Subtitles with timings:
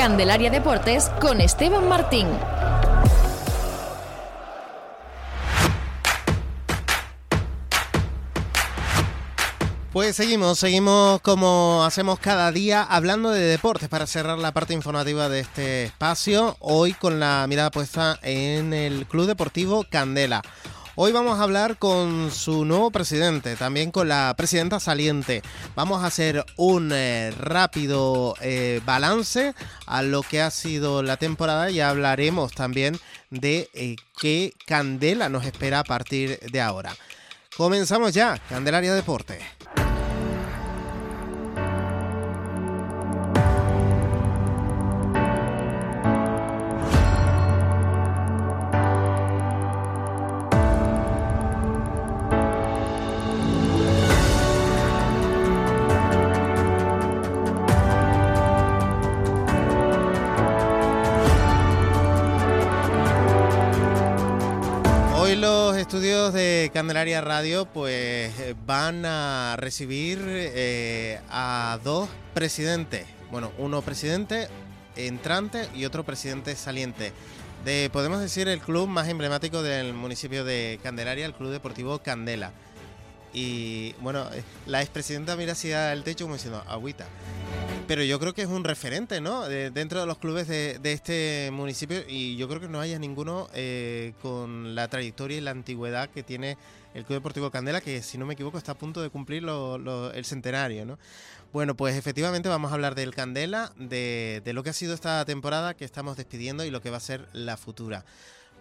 [0.00, 2.26] Candelaria Deportes con Esteban Martín.
[9.92, 15.28] Pues seguimos, seguimos como hacemos cada día hablando de deportes para cerrar la parte informativa
[15.28, 20.40] de este espacio, hoy con la mirada puesta en el Club Deportivo Candela.
[21.02, 25.40] Hoy vamos a hablar con su nuevo presidente, también con la presidenta saliente.
[25.74, 29.54] Vamos a hacer un eh, rápido eh, balance
[29.86, 35.46] a lo que ha sido la temporada y hablaremos también de eh, qué candela nos
[35.46, 36.94] espera a partir de ahora.
[37.56, 39.40] Comenzamos ya, Candelaria Deporte.
[67.00, 73.06] De Candelaria Radio pues eh, van a recibir eh, a dos presidentes.
[73.30, 74.48] Bueno, uno presidente
[74.96, 77.12] entrante y otro presidente saliente.
[77.64, 82.52] De, podemos decir, el club más emblemático del municipio de Candelaria, el Club Deportivo Candela.
[83.32, 87.06] Y bueno, eh, la expresidenta mira hacia el techo como diciendo, agüita
[87.88, 89.48] pero yo creo que es un referente, ¿no?
[89.48, 93.48] dentro de los clubes de, este municipio y yo creo que no haya ninguno
[94.22, 96.56] con la trayectoria y la antigüedad que tiene
[96.94, 100.24] el Club Deportivo Candela, que si no me equivoco está a punto de cumplir el
[100.24, 100.98] centenario, ¿no?
[101.52, 105.74] Bueno, pues efectivamente vamos a hablar del Candela, de, lo que ha sido esta temporada
[105.74, 108.04] que estamos despidiendo y lo que va a ser la futura.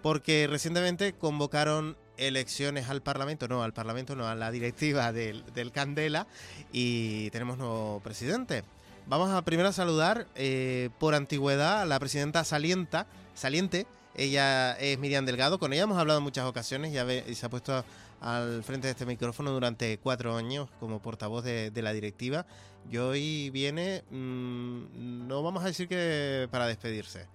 [0.02, 5.72] Porque recientemente convocaron elecciones al Parlamento, no, al Parlamento no, a la directiva del, del
[5.72, 6.26] Candela
[6.72, 8.64] y tenemos nuevo presidente.
[9.06, 13.88] Vamos a primero saludar eh, por antigüedad a la presidenta salienta, saliente.
[14.16, 15.60] Ella es Miriam Delgado.
[15.60, 16.92] Con ella hemos hablado en muchas ocasiones
[17.28, 17.84] y se ha puesto
[18.22, 22.46] al frente de este micrófono durante cuatro años como portavoz de, la directiva.
[22.90, 27.28] Y hoy viene, mm, no vamos a decir que para despedirse.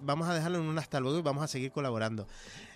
[0.00, 2.26] Vamos a dejarlo en un hasta luego y vamos a seguir colaborando.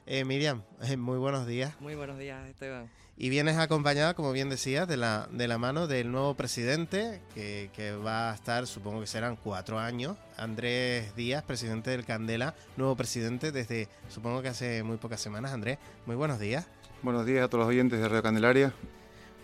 [0.06, 1.74] Eh, Miriam, eh, muy buenos días.
[1.80, 2.88] Muy buenos días, Esteban.
[3.18, 7.96] Y vienes acompañada, como bien decías, de la, de la mano del nuevo presidente, que,
[8.04, 13.52] va a estar, supongo que serán cuatro años, Andrés Díaz, presidente del Candela, nuevo presidente
[13.52, 15.52] desde, supongo que hace muy pocas semanas.
[15.52, 16.66] Andrés, muy buenos días.
[17.06, 18.72] Buenos días a todos los oyentes de Radio Candelaria.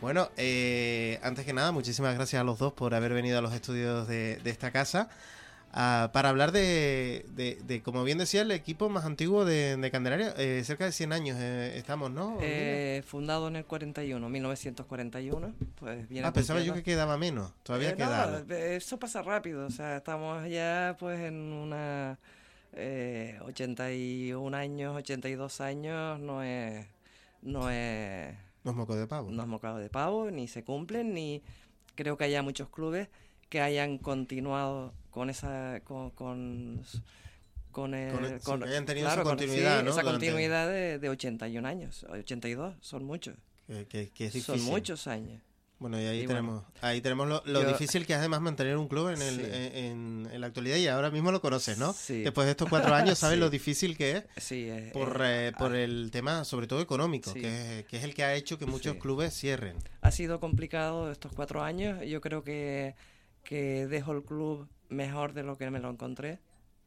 [0.01, 3.55] Bueno, eh, antes que nada, muchísimas gracias a los dos por haber venido a los
[3.55, 5.09] estudios de, de esta casa.
[5.73, 10.63] Ah, para hablar de, de, como bien decía, el equipo más antiguo de, Candelaria, eh,
[10.65, 12.37] cerca de 100 años eh, estamos, ¿no?
[12.41, 15.55] Eh, fundado en el 41, 1941.
[15.77, 18.43] Pues ah, pensaba yo que quedaba menos, todavía queda.
[18.75, 22.19] eso pasa rápido, o sea, estamos ya pues en una
[22.75, 26.92] 81 años, 82 años, no es...
[27.43, 28.35] No es...
[28.65, 29.31] No es moco de pavo.
[29.31, 31.43] No es moco de pavo, ni se cumplen, ni
[31.95, 33.09] creo que haya muchos clubes
[33.49, 36.83] que hayan continuado con esa con, con,
[37.71, 39.91] con, el, con, hayan tenido esa continuidad, ¿no?
[39.91, 43.37] esa continuidad de, de, 81 años, 82, son muchos.
[43.67, 45.43] Que, que, es son muchos años.
[45.83, 49.21] Bueno, y ahí tenemos ahí tenemos lo, difícil que es además mantener un club en,
[49.21, 51.93] el, en, en, la actualidad y ahora mismo lo conoces, ¿no?
[52.09, 55.53] Después de estos cuatro años sabes lo difícil que es sí, eh, por, eh, eh,
[55.59, 58.97] por el tema, sobre todo económico, que, que, es el que ha hecho que muchos
[58.99, 59.77] clubes cierren.
[60.03, 61.99] Ha sido complicado estos cuatro años.
[62.07, 62.95] Yo creo que,
[63.43, 66.39] que dejo el club mejor de lo que me lo encontré.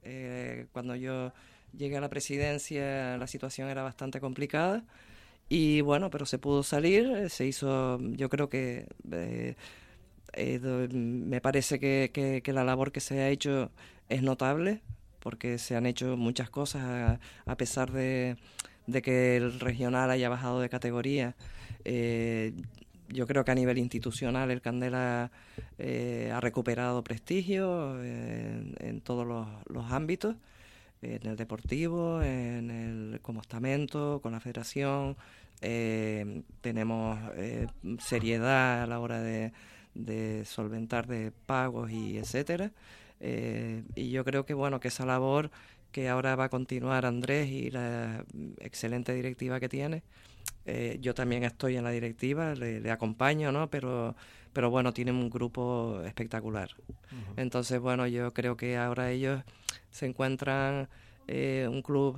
[0.04, 1.34] Eh, cuando yo
[1.76, 4.86] llegué a la presidencia la situación era bastante complicada
[5.50, 9.56] y bueno, pero se pudo salir, se hizo, yo creo que eh,
[10.34, 10.60] eh,
[10.92, 13.72] me parece que, que, la labor que se ha hecho
[14.10, 14.82] es notable
[15.20, 18.38] porque se han hecho muchas cosas a, pesar de,
[18.88, 21.36] de, que el regional haya bajado de categoría.
[23.10, 25.32] Yo creo que a nivel institucional el Candela
[25.78, 29.28] eh, ha recuperado prestigio eh, en, todos
[29.68, 30.36] los, ámbitos,
[31.06, 35.16] en el deportivo, en el como estamento, con la federación.
[35.62, 37.18] Eh, tenemos
[38.00, 39.54] seriedad a la hora de,
[39.96, 42.72] de solventar de pagos y etcétera.
[43.20, 45.50] Eh, y yo creo que bueno que esa labor
[45.92, 48.26] que ahora va a continuar Andrés y la
[48.60, 50.04] excelente directiva que tiene.
[50.66, 53.70] Eh, yo también estoy en la directiva, le, acompaño, ¿no?
[53.70, 54.16] Pero,
[54.52, 56.70] pero bueno, tienen un grupo espectacular.
[57.38, 59.42] Entonces, bueno, yo creo que ahora ellos
[59.96, 60.90] se encuentran
[61.28, 62.18] eh, un club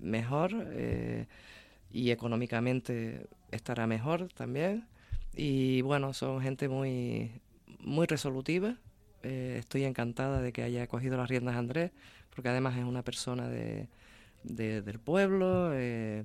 [0.00, 0.52] mejor
[1.90, 4.86] y económicamente estará mejor también.
[5.34, 7.30] Y bueno, son gente muy,
[7.80, 8.76] muy resolutiva.
[9.22, 11.90] Eh, estoy encantada de que haya cogido las riendas Andrés,
[12.34, 13.88] porque además es una persona de,
[14.44, 16.24] del pueblo, eh,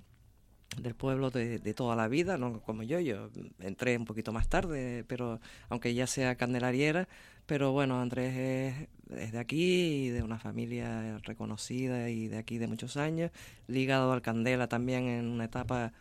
[0.77, 3.29] del pueblo de, toda la vida, no como yo, yo
[3.59, 5.39] entré un poquito más tarde, pero
[5.69, 7.07] aunque ya sea candelariera,
[7.45, 12.67] pero bueno, Andrés es, es, de aquí, de una familia reconocida y de aquí de
[12.67, 13.31] muchos años,
[13.67, 15.93] ligado al Candela también en una etapa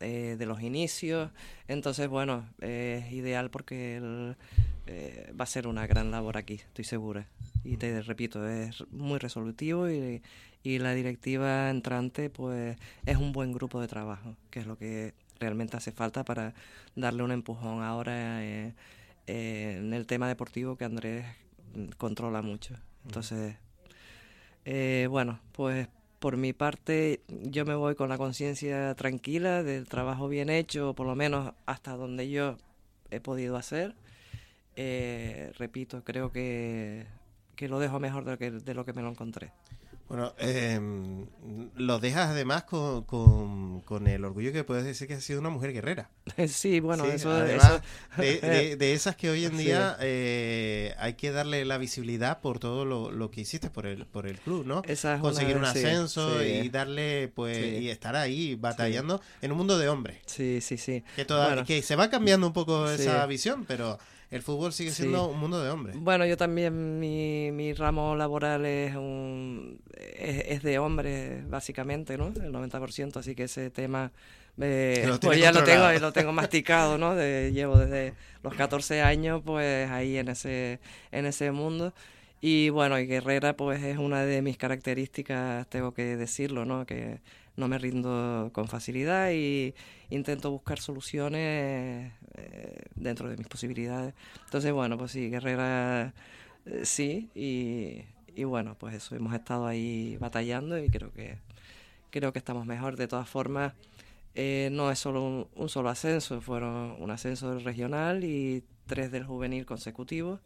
[0.00, 1.30] eh, de los inicios.
[1.68, 4.00] Entonces, bueno, es ideal porque
[4.86, 7.26] eh, va a ser una gran labor aquí, estoy segura.
[7.64, 10.22] Y te repito, es muy resolutivo y,
[10.62, 12.76] y la directiva entrante, pues
[13.06, 16.54] es un buen grupo de trabajo, que es lo que realmente hace falta para
[16.94, 18.74] darle un empujón ahora eh,
[19.26, 21.24] en el tema deportivo que Andrés
[21.98, 22.76] controla mucho.
[23.04, 23.56] Entonces,
[25.08, 25.88] bueno, pues
[26.22, 31.04] por mi parte, yo me voy con la conciencia tranquila del trabajo bien hecho, por
[31.04, 32.58] lo menos hasta donde yo
[33.10, 33.96] he podido hacer.
[34.76, 37.06] Eh, repito, creo que,
[37.56, 39.50] que, lo dejo mejor de que, de lo que me lo encontré.
[40.12, 40.78] Bueno, eh,
[41.74, 43.04] lo dejas además con,
[43.80, 46.10] con, el orgullo que puedes decir que has sido una mujer guerrera.
[46.48, 47.30] Sí, bueno, eso,
[48.18, 53.30] De, esas que hoy en día eh, hay que darle la visibilidad por todo lo,
[53.30, 54.82] que hiciste por el, por el club, ¿no?
[55.22, 60.18] Conseguir un ascenso y darle, pues, y estar ahí batallando en un mundo de hombres.
[60.26, 61.02] Sí, sí, sí.
[61.16, 61.24] Que,
[61.66, 63.98] que se va cambiando un poco esa visión, pero
[64.32, 65.94] el fútbol sigue siendo un mundo de hombres.
[65.98, 72.28] Bueno, yo también, mi, mi ramo laboral es, un, es, de hombres, básicamente, ¿no?
[72.28, 74.10] El 90%, así que ese tema...
[74.58, 77.14] Eh, pues ya lo tengo, lo tengo masticado, ¿no?
[77.14, 80.80] De, llevo desde los 14 años, pues ahí en ese,
[81.10, 81.92] en ese mundo.
[82.40, 86.86] Y bueno, y Guerrera, pues es una de mis características, tengo que decirlo, ¿no?
[86.86, 87.20] Que
[87.56, 89.74] no me rindo con facilidad y
[90.10, 94.14] intento buscar soluciones eh, dentro de mis posibilidades.
[94.44, 96.14] Entonces, bueno, pues sí, Guerrera
[96.66, 98.04] eh, sí, y,
[98.34, 101.38] y, bueno, pues eso, hemos estado ahí batallando y creo que,
[102.10, 102.96] creo que estamos mejor.
[102.96, 103.74] De todas formas,
[104.34, 109.66] eh, no es solo un, solo ascenso, fueron un ascenso regional y tres del juvenil
[109.66, 110.40] consecutivos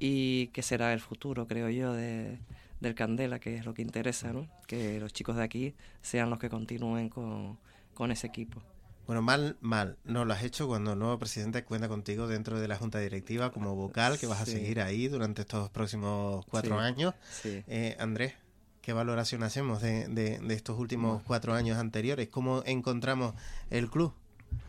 [0.00, 2.38] y que será el futuro, creo yo, de,
[2.82, 4.46] del Candela, que es lo que interesa, ¿no?
[4.66, 7.58] que los chicos de aquí sean los que continúen con,
[7.94, 8.60] con ese equipo.
[9.06, 9.96] Bueno, mal, mal.
[10.04, 13.50] No lo has hecho cuando el nuevo presidente cuenta contigo dentro de la junta directiva
[13.50, 17.14] como vocal, que vas a seguir ahí durante estos próximos cuatro años.
[17.44, 18.34] Eh, Andrés,
[18.80, 22.28] ¿qué valoración hacemos de, de, estos últimos cuatro años anteriores?
[22.28, 23.34] ¿Cómo encontramos
[23.70, 24.14] el club?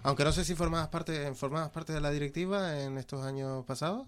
[0.01, 4.07] Aunque no sé si formabas parte, formabas parte de la directiva en estos años pasados.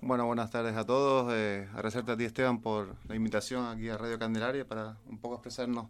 [0.00, 1.32] Bueno, buenas tardes a todos.
[1.32, 5.36] Eh, agradecerte a ti, Esteban, por la invitación aquí a Radio Candelaria para un poco
[5.36, 5.86] expresarnos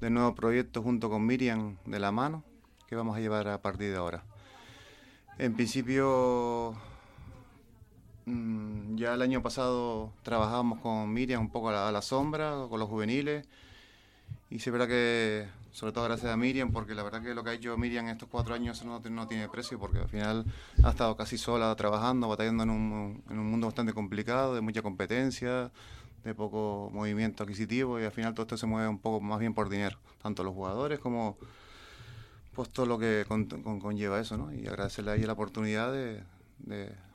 [0.00, 2.42] del nuevo proyecto junto con Miriam de la mano
[2.86, 4.24] que vamos a llevar a partir de ahora.
[5.38, 6.74] En principio,
[8.26, 12.88] mm, ya el año pasado trabajábamos con Miriam un poco a la, sombra, con los
[12.88, 13.46] juveniles,
[14.50, 17.50] y se verá que, sobre todo gracias a Miriam, porque la verdad que lo que
[17.50, 20.46] ha hecho Miriam en estos cuatro años no, no tiene precio, porque al final
[20.82, 24.82] ha estado casi sola trabajando, batallando en un, en un mundo bastante complicado, de mucha
[24.82, 25.72] competencia,
[26.22, 29.52] de poco movimiento adquisitivo, y al final todo esto se mueve un poco más bien
[29.52, 31.36] por dinero, tanto los jugadores como
[32.54, 34.54] pues todo lo que conlleva eso, ¿no?
[34.54, 36.22] Y agradecerle a ella la oportunidad de,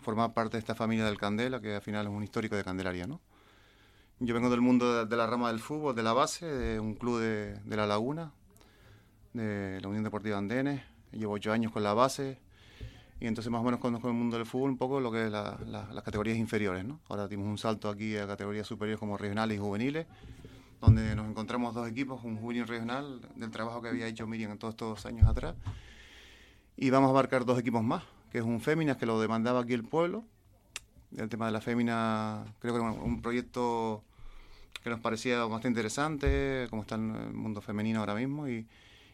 [0.01, 3.07] formar parte de esta familia del Candela, que al final es un histórico de Candelaria,
[3.07, 3.21] ¿no?
[4.19, 7.21] Yo vengo del mundo de, la rama del fútbol, de la base, de un club
[7.21, 8.33] de, La Laguna,
[9.33, 10.81] de la Unión Deportiva Andenes.
[11.11, 12.37] Llevo ocho años con la base
[13.19, 15.31] y entonces más o menos conozco el mundo del fútbol un poco lo que es
[15.31, 16.99] las categorías inferiores, ¿no?
[17.09, 20.07] Ahora tenemos un salto aquí a categorías superiores como regionales y juveniles
[20.79, 24.73] donde nos encontramos dos equipos, un juvenil regional del trabajo que había hecho Miriam todos
[24.73, 25.55] estos años atrás.
[26.77, 29.73] Y vamos a marcar dos equipos más, que es un Féminas que lo demandaba aquí
[29.73, 30.23] el pueblo.
[31.17, 34.03] El tema de la Fémina, creo que era un proyecto
[34.81, 38.65] que nos parecía bastante interesante, como está el mundo femenino ahora mismo, y,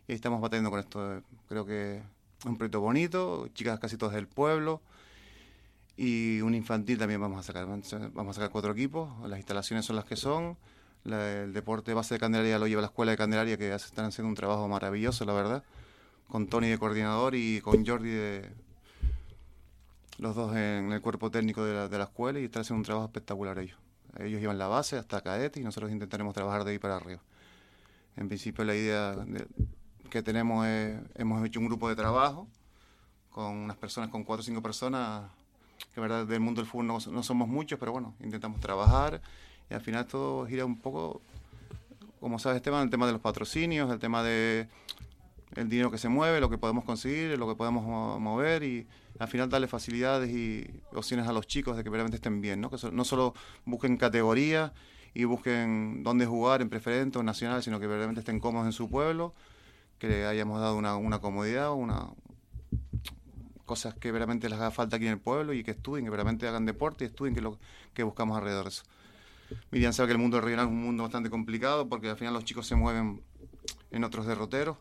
[0.08, 1.22] y estamos batiendo con esto.
[1.48, 1.98] Creo que
[2.40, 4.82] es un proyecto bonito, chicas casi todas del pueblo,
[5.98, 7.66] y un infantil también vamos a sacar.
[7.66, 10.58] Vamos a sacar cuatro equipos, las instalaciones son las que son
[11.06, 14.36] el deporte base de Candelaria lo lleva la escuela de Candelaria, que están haciendo un
[14.36, 15.64] trabajo maravilloso, la verdad.
[16.28, 18.50] Con Tony de coordinador y con Jordi de,
[20.18, 22.86] los dos en el cuerpo técnico de la, de la escuela y están haciendo un
[22.86, 23.78] trabajo espectacular ellos.
[24.18, 27.22] Ellos llevan la base hasta cadete y nosotros intentaremos trabajar de ahí para arriba.
[28.16, 29.14] En principio la idea
[30.10, 32.48] que tenemos es, hemos hecho un grupo de trabajo
[33.32, 35.30] con unas personas, con cuatro o cinco personas,
[35.94, 39.22] que verdad del mundo del fútbol no, no somos muchos, pero bueno, intentamos trabajar
[39.70, 41.22] y al final todo gira un poco,
[42.20, 44.68] como sabes Esteban, el tema de los patrocinios, el tema de
[45.56, 47.86] el dinero que se mueve, lo que podemos conseguir, lo que podemos
[48.20, 48.88] mover y
[49.20, 52.70] al final darle facilidades y opciones a los chicos de que realmente estén bien, ¿no?
[52.70, 53.34] que no solo
[53.64, 54.74] busquen categoría
[55.14, 58.90] y busquen dónde jugar en preferente o nacional, sino que realmente estén cómodos en su
[58.90, 59.34] pueblo,
[60.00, 62.10] que le hayamos dado una, una comodidad, una
[63.66, 66.48] cosas que realmente les haga falta aquí en el pueblo y que estudien, que realmente
[66.48, 67.58] hagan deporte y estudien que lo
[67.94, 68.84] que buscamos alrededor de eso.
[69.72, 72.46] Miriam sabe que el mundo regional es un mundo bastante complicado porque al final los
[72.46, 73.22] chicos se mueven
[73.92, 74.78] en otros derroteros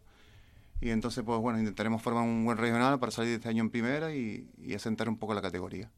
[0.80, 3.70] y entonces, pues bueno, intentaremos formar un buen regional para salir de este año en
[3.70, 5.90] primera y, asentar un poco la categoría.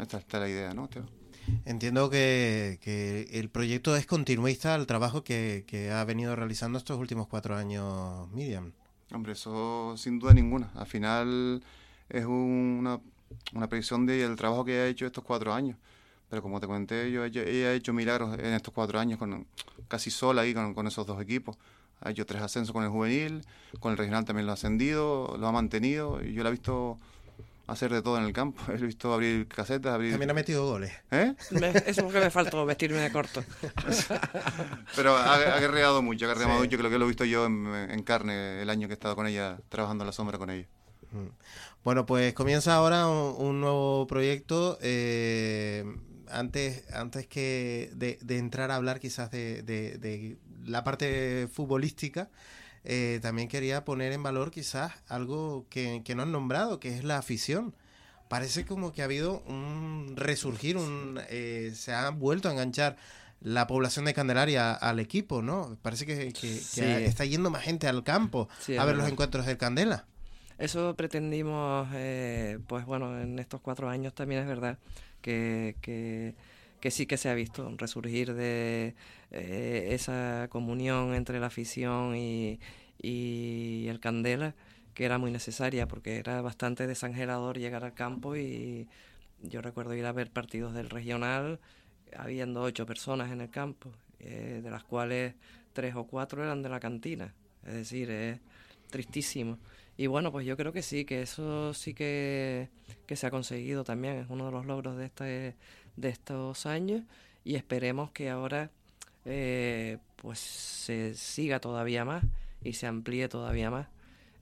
[0.00, 0.88] Esta, es la idea, ¿no,
[1.64, 7.56] Entiendo que, el proyecto es continuista al trabajo que, ha venido realizando estos últimos cuatro
[7.56, 8.72] años, Miriam.
[9.12, 10.70] Hombre, eso sin duda ninguna.
[10.74, 11.62] Al final
[12.08, 13.00] es una,
[13.54, 15.76] una predicción del trabajo que ha hecho estos cuatro años.
[16.30, 19.46] Pero como te comenté, yo, ella, ha hecho milagros en estos cuatro años, con,
[19.88, 21.56] casi sola ahí con, con esos dos equipos
[22.02, 23.42] ha hecho tres ascensos con el juvenil,
[23.80, 26.98] con el regional también lo ha ascendido, lo ha mantenido y yo lo he visto
[27.72, 28.62] hacer de todo en el campo.
[28.72, 30.12] He visto abrir casetas, abrir...
[30.12, 30.92] También ha metido goles.
[31.10, 31.34] ¿Eh?
[31.50, 33.44] eso es lo que me faltó, vestirme de corto.
[34.96, 38.02] Pero ha, guerreado mucho, ha guerreado mucho, que lo que lo he visto yo en,
[38.04, 40.68] carne el año que he estado con ella, trabajando en la sombra con ella.
[41.12, 41.28] Mm.
[41.84, 44.78] Bueno, pues comienza ahora un, nuevo proyecto.
[44.82, 45.84] Eh,
[46.32, 52.30] antes, antes que de, entrar a hablar quizás de, la parte futbolística,
[52.84, 57.18] eh, también quería poner en valor quizás algo que, no han nombrado, que es la
[57.18, 57.74] afición.
[58.28, 62.96] Parece como que ha habido un resurgir, un, eh, se ha vuelto a enganchar
[63.40, 65.76] la población de Candelaria al equipo, ¿no?
[65.82, 66.28] Parece que,
[67.04, 68.48] está yendo más gente al campo
[68.78, 70.06] a ver los encuentros del Candela.
[70.58, 74.78] Eso pretendimos, eh, pues bueno, en estos cuatro años también es verdad
[75.20, 76.34] que,
[76.82, 78.96] que sí que se ha visto un resurgir de
[79.30, 82.58] eh, esa comunión entre la afición y,
[83.88, 84.56] el Candela,
[84.92, 88.88] que era muy necesaria porque era bastante desangelador llegar al campo y
[89.42, 91.60] yo recuerdo ir a ver partidos del regional
[92.16, 95.34] habiendo ocho personas en el campo, eh, de las cuales
[95.72, 97.32] tres o cuatro eran de la cantina.
[97.64, 98.40] Es decir, es
[98.90, 99.58] tristísimo.
[99.96, 102.70] Y bueno, pues yo creo que sí, que eso sí que,
[103.06, 105.54] que se ha conseguido también, es uno de los logros de este
[105.96, 107.02] de estos años
[107.44, 108.70] y esperemos que ahora
[109.24, 112.24] eh, pues se siga todavía más
[112.62, 113.88] y se amplíe todavía más.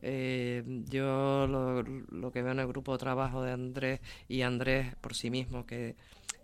[0.03, 5.15] Eh, yo lo, que veo en el grupo de trabajo de Andrés y Andrés por
[5.15, 5.97] sí mismo, que,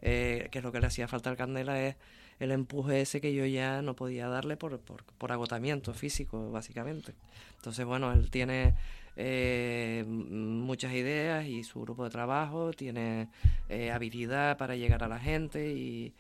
[0.03, 1.97] eh, que es lo que le hacía falta al Candela, es
[2.39, 7.15] el empuje ese que yo ya no podía darle por, por, por agotamiento físico, básicamente.
[7.57, 8.75] Entonces, bueno, él tiene
[9.17, 13.29] eh, muchas ideas y su grupo de trabajo tiene
[13.69, 16.15] eh, habilidad para llegar a la gente y,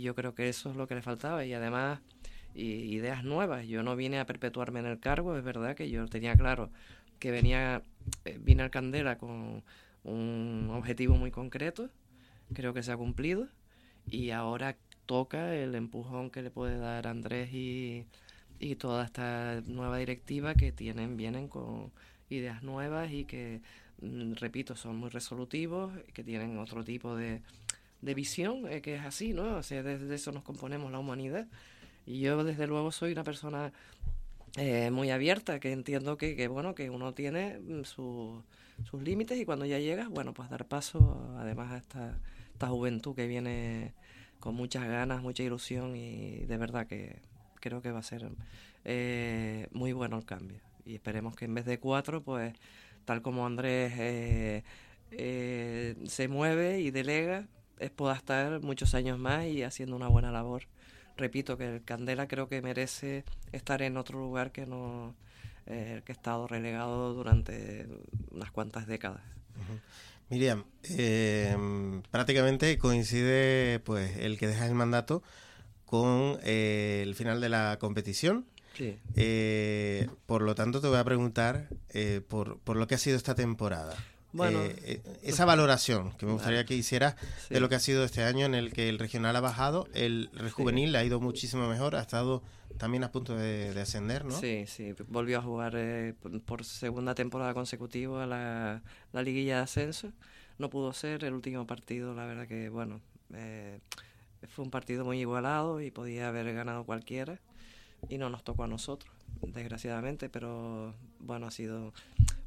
[0.00, 2.00] yo creo que eso es lo que le faltaba y además
[2.54, 3.66] ideas nuevas.
[3.66, 6.70] Yo no vine a perpetuarme en el cargo, es verdad que yo tenía claro
[7.20, 7.82] que venía,
[8.24, 9.62] eh, vine al Candela con
[10.04, 11.90] un objetivo muy concreto,
[12.52, 13.48] creo que se ha cumplido
[14.06, 18.06] y ahora toca el empujón que le puede dar Andrés y,
[18.58, 21.92] y toda esta nueva directiva que tienen, vienen con
[22.30, 23.60] ideas nuevas y que,
[24.00, 27.42] mm, repito, son muy resolutivos, que tienen otro tipo de,
[28.02, 29.56] de visión, eh, que es así, ¿no?
[29.56, 31.46] O sea, desde eso nos componemos la humanidad.
[32.06, 33.72] Y yo, desde luego, soy una persona
[34.56, 39.44] eh, muy abierta, que entiendo que, que bueno, que uno tiene mm, sus límites y
[39.44, 42.18] cuando ya llegas, bueno, pues dar paso, además, a esta,
[42.52, 43.94] esta juventud que viene
[44.40, 47.20] con muchas ganas, mucha ilusión y de verdad que
[47.60, 48.28] creo que va a ser
[48.84, 52.54] eh, muy bueno el cambio y esperemos que en vez de cuatro, pues
[53.04, 54.64] tal como Andrés eh,
[55.12, 57.46] eh, se mueve y delega,
[57.78, 60.64] es, pueda estar muchos años más y haciendo una buena labor.
[61.16, 65.14] Repito que el Candela creo que merece estar en otro lugar que no
[65.66, 67.86] eh, que ha estado relegado durante
[68.30, 69.22] unas cuantas décadas.
[70.28, 70.64] Miriam,
[72.10, 75.22] prácticamente coincide pues el que deja el mandato
[75.84, 78.46] con el final de la competición
[79.16, 83.16] eh, por lo tanto, te voy a preguntar eh, por, por, lo que ha sido
[83.16, 83.96] esta temporada.
[84.32, 87.16] Bueno, eh, esa valoración que me gustaría que hicieras
[87.48, 90.30] de lo que ha sido este año en el que el regional ha bajado, el
[90.52, 92.42] juvenil ha ido muchísimo mejor, ha estado
[92.78, 94.38] también a punto de, ascender, ¿no?
[94.38, 95.76] Sí, sí, volvió a jugar
[96.46, 98.82] por segunda temporada consecutiva la,
[99.12, 100.12] la liguilla de ascenso
[100.60, 101.24] no pudo ser.
[101.24, 103.00] El último partido, la verdad que, bueno,
[103.34, 103.80] eh,
[104.48, 107.40] fue un partido muy igualado y podía haber ganado cualquiera
[108.08, 111.92] y no nos tocó a nosotros, desgraciadamente, pero bueno, ha sido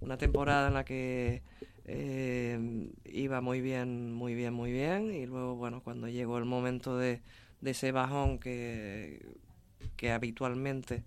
[0.01, 1.41] una temporada en la que
[1.85, 6.97] eh, iba muy bien, muy bien, muy bien y luego, bueno, cuando llegó el momento
[6.97, 7.21] de,
[7.63, 9.25] ese bajón que,
[9.95, 11.03] que habitualmente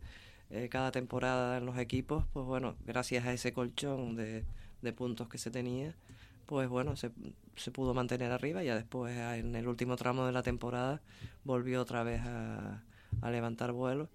[0.50, 4.44] eh, cada temporada en los equipos, pues bueno, gracias a ese colchón de,
[4.80, 5.94] de puntos que se tenía,
[6.46, 7.10] pues bueno, se,
[7.56, 11.02] se, pudo mantener arriba y ya después en el último tramo de la temporada
[11.44, 12.82] volvió otra vez a,
[13.20, 14.08] a levantar vuelo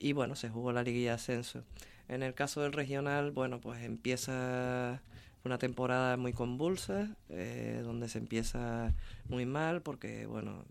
[0.00, 1.62] y bueno, se jugó la liguilla de ascenso.
[2.08, 5.00] En el caso del regional, bueno, pues empieza
[5.44, 8.92] una temporada muy convulsa, eh, donde se empieza
[9.28, 10.64] muy mal porque, bueno,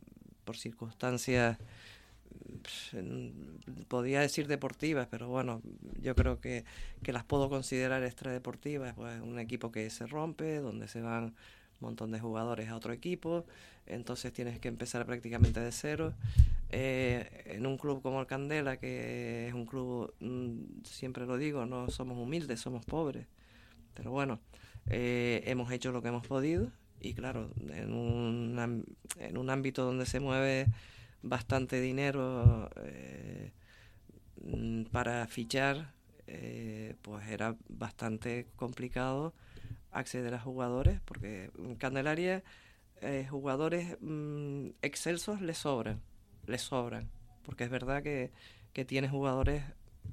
[0.45, 1.57] por circunstancias
[3.87, 5.61] podría decir deportivas, pero bueno,
[6.01, 6.65] yo creo que,
[7.03, 11.35] que las puedo considerar extradeportivas, pues un equipo que se rompe, donde se van
[11.81, 13.45] montón de jugadores a otro equipo,
[13.85, 16.13] entonces tienes que empezar prácticamente de cero.
[16.71, 21.65] Eh, en un club como el Candela, que es un club, mm, siempre lo digo,
[21.65, 23.25] no somos humildes, somos pobres,
[23.95, 24.39] pero bueno,
[24.87, 26.71] eh, hemos hecho lo que hemos podido
[27.01, 28.85] y claro, en un,
[29.17, 30.67] en un ámbito donde se mueve
[31.23, 33.51] bastante dinero eh,
[34.43, 35.93] mm, para fichar,
[37.01, 39.33] pues era bastante complicado
[39.91, 42.43] acceder a jugadores, porque en Candelaria
[43.01, 46.01] eh, jugadores mm, excelsos le sobran,
[46.47, 47.09] le sobran,
[47.43, 48.31] porque es verdad que,
[48.73, 49.63] que tiene jugadores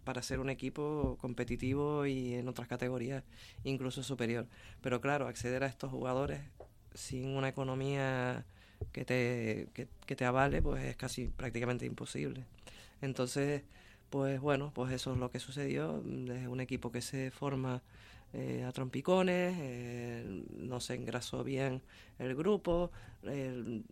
[0.05, 3.25] para ser un equipo competitivo y en otras categorías
[3.65, 4.47] incluso superior.
[4.81, 6.41] Pero claro, acceder a estos jugadores
[6.95, 8.45] sin una economía
[8.93, 12.45] que te, que, te avale, pues es casi prácticamente imposible.
[13.01, 13.63] Entonces,
[14.11, 16.03] pues bueno, pues eso es lo que sucedió.
[16.33, 17.83] Es un equipo que se forma
[18.39, 21.81] eh, a trompicones, eh, no se engrasó bien
[22.19, 22.91] el grupo,
[23.23, 23.83] eh,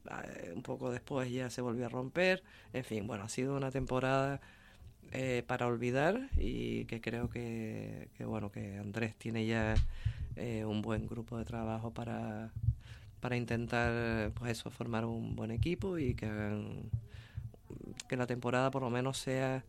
[0.54, 2.42] un poco después ya se volvió a romper.
[2.74, 4.42] En fin, bueno, ha sido una temporada
[5.46, 9.74] para olvidar y que creo que, bueno, que Andrés tiene ya
[10.66, 12.50] un buen grupo de trabajo para
[13.20, 16.28] para intentar pues eso formar un buen equipo y que
[18.08, 19.64] que la temporada por lo menos sea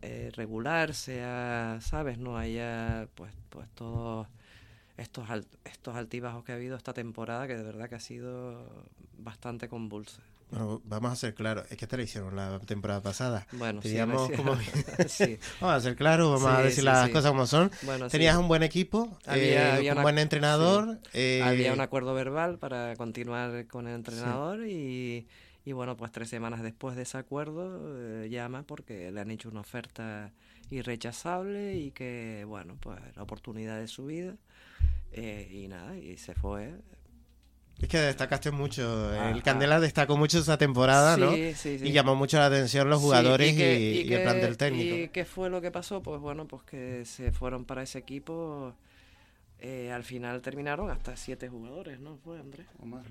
[0.00, 4.26] eh, regular sea sabes no haya pues pues todos
[4.96, 5.28] estos
[5.64, 8.84] estos altibajos que ha habido esta temporada que de verdad que ha sido
[9.18, 10.22] bastante convulsa
[10.84, 13.46] vamos a ser claros, es que te lo hicieron la temporada pasada.
[13.52, 14.52] Bueno, Teníamos como...
[15.60, 17.70] Vamos a ser claros, vamos a decir las cosas como son.
[18.10, 20.98] Tenías un buen equipo, había, eh, un buen entrenador.
[21.14, 25.26] Eh, había un acuerdo verbal para continuar con el entrenador y,
[25.64, 29.48] y, bueno, pues tres semanas después de ese acuerdo eh, llama porque le han hecho
[29.48, 30.32] una oferta
[30.70, 34.36] irrechazable y que, bueno, pues la oportunidad de su vida.
[35.14, 36.74] y nada, y se fue
[37.82, 39.12] es que destacaste mucho.
[39.12, 41.34] El Candela destacó mucho esa temporada, ¿no?
[41.34, 41.78] Sí, sí.
[41.82, 44.94] Y llamó mucho la atención los jugadores y, el plan del técnico.
[44.94, 46.00] ¿Y qué fue lo que pasó?
[46.00, 48.74] Pues bueno, pues que se fueron para ese equipo.
[49.58, 52.18] Eh, al final terminaron hasta siete jugadores, ¿no?
[52.18, 52.66] Fue, Andrés.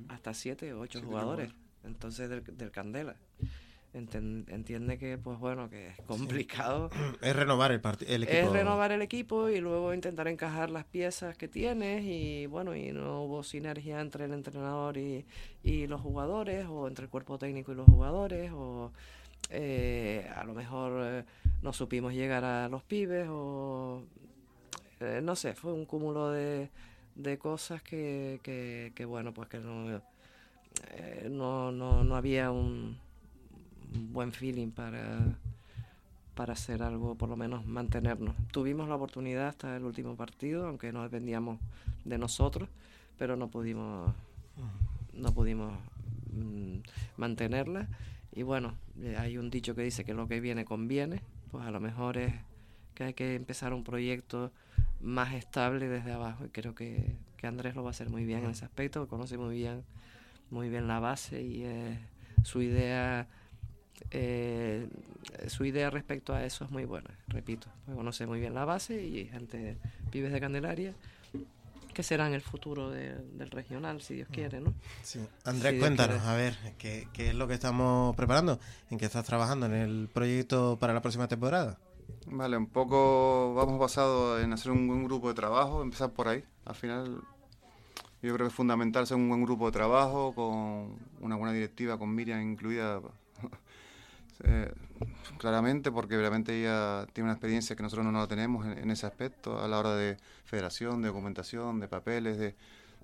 [0.08, 1.52] Hasta siete o ocho jugadores.
[1.84, 3.16] Entonces del, del Candela.
[3.94, 6.90] Entiende que pues bueno que es complicado.
[7.22, 8.38] Es renovar el, el equipo.
[8.38, 12.94] es renovar el equipo y luego intentar encajar las piezas que tienes y bueno y
[12.94, 15.26] no hubo sinergia entre el entrenador y,
[15.62, 18.94] y los jugadores o entre el cuerpo técnico y los jugadores o
[19.50, 21.26] eh, a lo mejor eh,
[21.62, 24.04] no supimos llegar a los pibes o
[25.02, 26.70] eh, no sé fue un cúmulo de,
[27.16, 30.02] de cosas que, que, que, bueno pues que no,
[31.30, 32.98] no, no, no había un
[33.92, 35.20] buen feeling para,
[36.36, 38.36] para hacer algo, por lo menos mantenernos.
[38.52, 41.60] Tuvimos la oportunidad hasta el último partido, aunque no dependíamos
[42.06, 42.70] de nosotros,
[43.18, 44.14] pero no pudimos,
[45.14, 45.74] no pudimos
[46.32, 46.78] mm,
[47.18, 47.88] mantenerla.
[48.34, 51.72] Y bueno, eh, hay un dicho que dice que lo que viene conviene, pues a
[51.72, 52.34] lo mejor es
[52.96, 54.52] que hay que empezar un proyecto
[55.02, 56.46] más estable desde abajo.
[56.46, 59.38] Y creo que, que Andrés lo va a hacer muy bien en ese aspecto, conoce
[59.38, 59.84] muy bien,
[60.52, 61.66] muy bien la base y
[62.44, 63.28] su idea
[64.10, 64.88] eh,
[65.48, 69.02] su idea respecto a eso es muy buena, repito, pues conoce muy bien la base
[69.02, 69.78] y gente,
[70.10, 70.94] pibes de Candelaria,
[71.94, 74.74] que serán el futuro del regional, si Dios quiere, ¿no?
[75.04, 75.20] Sí.
[75.46, 78.60] Andrés, cuéntanos, a ver, ¿qué, ¿qué, es lo que estamos preparando?
[78.90, 81.78] ¿En qué estás trabajando en el proyecto para la próxima temporada?
[82.28, 86.44] Vale, un poco vamos basado en hacer un buen grupo de trabajo, empezar por ahí.
[86.66, 87.22] Al final,
[88.22, 91.98] yo creo que es fundamental ser un buen grupo de trabajo, con una buena directiva,
[91.98, 93.02] con Miriam incluida,
[94.44, 94.72] eh,
[95.40, 99.68] claramente, porque realmente ella tiene una experiencia que nosotros no, tenemos en, ese aspecto, a
[99.68, 102.56] la hora de federación, de documentación, de papeles, de,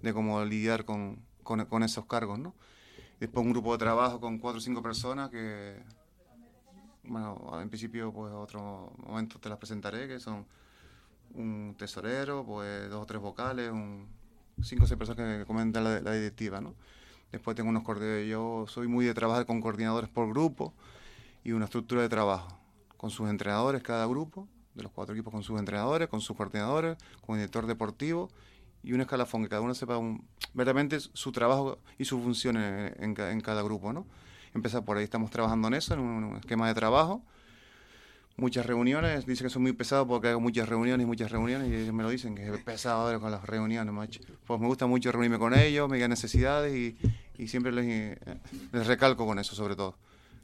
[0.03, 2.53] de cómo lidiar con, con, esos cargos, ¿no?
[3.19, 5.81] Después un grupo de trabajo con cuatro o cinco personas que,
[7.05, 10.45] bueno, en principio, pues otro momento te las presentaré, que son
[11.33, 14.07] un tesorero, pues dos o tres vocales, un,
[14.61, 16.75] cinco o seis personas que comentan la, la directiva, ¿no?
[17.31, 20.73] Después tengo unos coordinadores, yo soy muy de trabajar con coordinadores por grupo
[21.43, 22.57] y una estructura de trabajo,
[22.95, 26.97] con sus entrenadores cada grupo, de los cuatro equipos con sus entrenadores, con sus coordinadores,
[27.25, 28.29] con el director deportivo
[28.83, 29.99] y un escalafón, que cada uno sepa
[30.53, 34.05] verdaderamente su trabajo y su función en, cada grupo, ¿no?
[34.53, 37.23] Empezar por ahí, estamos trabajando en eso, en un, esquema de trabajo,
[38.37, 41.75] muchas reuniones, dice que son muy pesados porque hago muchas reuniones y muchas reuniones y
[41.75, 44.21] ellos me lo dicen, que es pesado con las reuniones, macho.
[44.45, 46.97] Pues me gusta mucho reunirme con ellos, me digan necesidades y,
[47.37, 48.17] y siempre les,
[48.71, 49.97] les, recalco con eso sobre todo,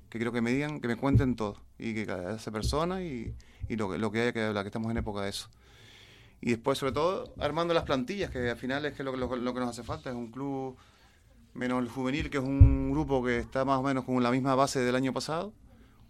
[0.10, 3.36] que quiero que me digan, que me cuenten todo y que cada esa persona y,
[3.70, 5.50] y lo, lo que haya que hablar, que estamos en época de eso.
[6.42, 9.60] Y después, sobre todo, armando las plantillas, que al final es que lo, lo, que
[9.60, 10.76] nos hace falta es un club
[11.54, 14.54] menos el juvenil, que es un grupo que está más o menos con la misma
[14.56, 15.54] base del año pasado,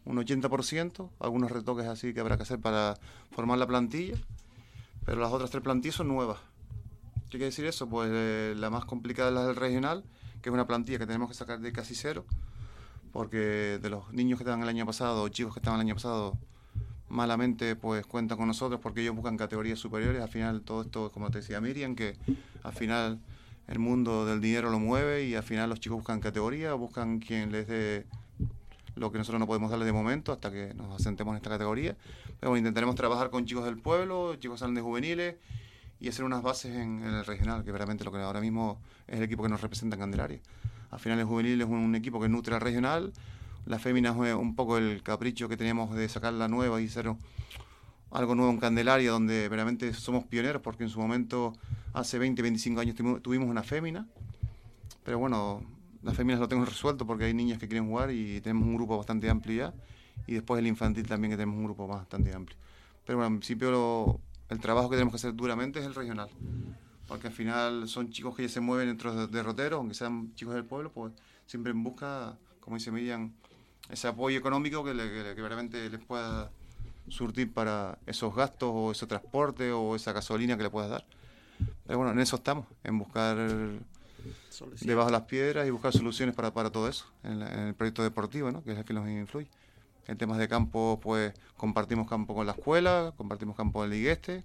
[0.05, 2.95] un 80%, algunos retoques así que habrá que hacer para
[3.31, 4.15] formar la plantilla,
[5.05, 6.39] pero las otras tres plantillas son nuevas.
[7.25, 7.87] ¿Qué quiere decir eso?
[7.87, 10.03] Pues eh, la más complicada es la del regional,
[10.41, 12.25] que es una plantilla que tenemos que sacar de casi cero,
[13.11, 15.95] porque de los niños que estaban el año pasado, o chicos que estaban el año
[15.95, 16.37] pasado,
[17.09, 20.21] malamente pues cuentan con nosotros porque ellos buscan categorías superiores.
[20.21, 22.17] Al final todo esto, como te decía Miriam, que
[22.63, 23.19] al final
[23.67, 27.51] el mundo del dinero lo mueve y al final los chicos buscan categoría, buscan quien
[27.51, 28.05] les dé
[28.95, 31.95] lo que nosotros no podemos darle de momento hasta que nos asentemos en esta categoría.
[32.39, 35.35] Pero bueno, intentaremos trabajar con chicos del pueblo, chicos de juveniles
[35.99, 39.23] y hacer unas bases en, el regional, que realmente lo que ahora mismo es el
[39.23, 40.39] equipo que nos representa en Candelaria.
[40.91, 43.13] Al final el juvenil es un equipo que nutre al regional,
[43.65, 47.09] la fémina fue un poco el capricho que teníamos de sacar la nueva y hacer
[48.11, 51.53] algo nuevo en Candelaria, donde verdaderamente somos pioneros, porque en su momento,
[51.93, 54.05] hace 20, 25 años, tuvimos una fémina.
[55.05, 55.61] Pero bueno,
[56.03, 58.97] las féminas lo tengo resuelto porque hay niñas que quieren jugar y tenemos un grupo
[58.97, 59.73] bastante amplio ya.
[60.27, 62.57] Y después el infantil también, que tenemos un grupo bastante amplio.
[63.05, 66.29] Pero bueno, en principio el trabajo que tenemos que hacer duramente es el regional.
[67.07, 70.53] Porque al final son chicos que ya se mueven dentro de derroteros, aunque sean chicos
[70.53, 71.13] del pueblo, pues
[71.47, 73.31] siempre en busca, como dice Miriam,
[73.89, 76.51] ese apoyo económico que, le, realmente les pueda
[77.09, 81.05] surtir para esos gastos o ese transporte o esa gasolina que le puedas dar.
[81.85, 83.37] Pero bueno, en eso estamos, en buscar
[84.81, 88.51] debajo de las piedras y buscar soluciones para, para todo eso, en, el proyecto deportivo,
[88.51, 88.63] ¿no?
[88.63, 89.47] que es el que nos influye.
[90.07, 94.43] En temas de campo, pues compartimos campo con la escuela, compartimos campo en Ligueste,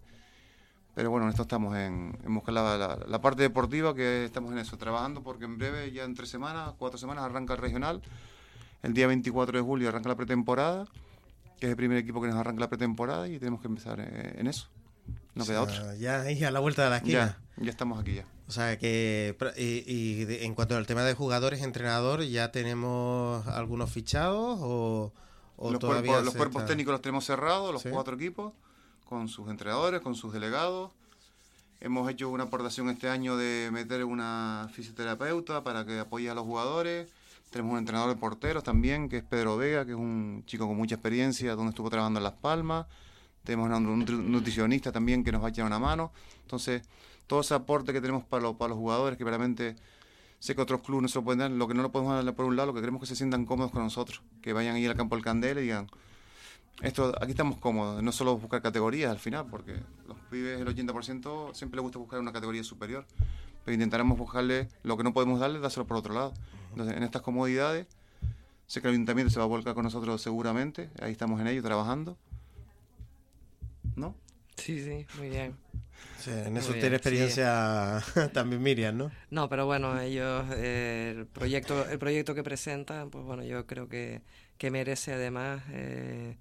[0.94, 4.78] pero bueno, en esto estamos en, buscar la, la, parte deportiva, que estamos en eso,
[4.78, 8.02] trabajando, porque en breve, ya en tres semanas, cuatro semanas, arranca el regional
[8.82, 10.86] el día 24 de julio arranca la pretemporada,
[11.58, 14.36] que es el primer equipo que nos arranca la pretemporada y tenemos que empezar eh,
[14.38, 14.68] en eso.
[15.38, 15.94] No queda otro.
[15.94, 17.38] Ya a la vuelta de la esquina.
[17.56, 18.24] Ya, ya estamos aquí ya.
[18.48, 24.58] O sea que, y, en cuanto al tema de jugadores, entrenador, ¿ya tenemos algunos fichados
[24.62, 25.12] o,
[25.58, 28.52] los todavía cuerpos, los cuerpos técnicos los tenemos cerrados, los cuatro equipos,
[29.04, 30.92] con sus entrenadores, con sus delegados.
[31.80, 36.44] Hemos hecho una aportación este año de meter una fisioterapeuta para que apoye a los
[36.44, 37.08] jugadores.
[37.50, 40.76] Tenemos un entrenador de porteros también, que es Pedro Vega, que es un chico con
[40.76, 42.86] mucha experiencia, donde estuvo trabajando en Las Palmas.
[43.44, 46.12] Tenemos un nutricionista también que nos va a echar una mano.
[46.42, 46.82] Entonces,
[47.26, 49.76] todo ese aporte que tenemos para, para los jugadores, que realmente
[50.38, 52.34] sé que otros clubes no se lo pueden dar, lo que no lo podemos dar
[52.34, 54.76] por un lado, lo que queremos es que se sientan cómodos con nosotros, que vayan
[54.76, 55.88] a ir al campo del Candela y digan,
[56.82, 61.54] esto, aquí estamos cómodos, no solo buscar categorías al final, porque los pibes, el 80%
[61.54, 63.04] siempre les gusta buscar una categoría superior,
[63.64, 66.34] pero intentaremos buscarle lo que no podemos darle, dárselo por otro lado.
[66.70, 67.86] Entonces, en estas comodidades,
[68.66, 71.62] sé que el ayuntamiento se va a volcar con nosotros seguramente, ahí estamos en ello
[71.62, 72.16] trabajando.
[74.68, 75.56] Sí, sí, muy bien.
[76.26, 78.02] en eso tiene experiencia
[78.34, 79.10] también Miriam, ¿no?
[79.30, 83.88] No, pero bueno, ellos, eh, el, proyecto, el proyecto que presentan, pues bueno, yo creo
[83.88, 84.20] que,
[84.58, 86.36] que merece además eh,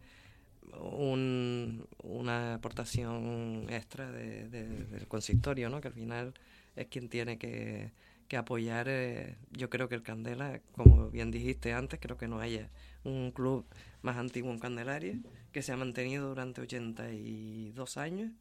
[0.78, 5.80] un, una aportación extra del consistorio, ¿no?
[5.80, 6.34] Que al final
[6.76, 7.94] es quien tiene que
[8.28, 12.40] que apoyar, eh, yo creo que el Candela, como bien dijiste antes, creo que no
[12.40, 12.70] haya
[13.04, 13.66] un club
[14.02, 15.20] más antiguo en Candelaria,
[15.52, 18.32] que se ha mantenido durante 82 años